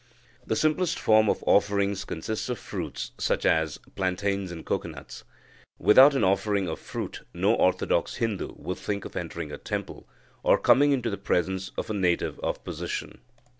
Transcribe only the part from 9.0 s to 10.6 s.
of entering a temple, or